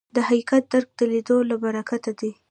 [0.15, 2.31] د حقیقت درک د لیدلو له برکته دی